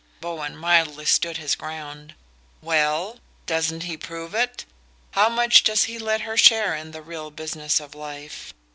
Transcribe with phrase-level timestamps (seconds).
[0.19, 2.15] Bowen mildly stood his ground.
[2.59, 4.65] "Well doesn't he prove it?
[5.11, 8.51] How much does he let her share in the real business of life?